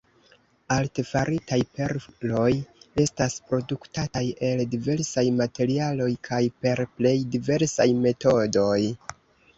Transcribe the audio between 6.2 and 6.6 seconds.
kaj